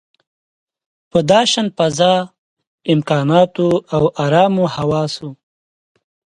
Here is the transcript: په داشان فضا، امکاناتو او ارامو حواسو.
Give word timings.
په 1.11 1.19
داشان 1.31 1.67
فضا، 1.77 2.15
امکاناتو 2.93 3.67
او 3.95 4.03
ارامو 4.23 4.65
حواسو. 4.75 5.29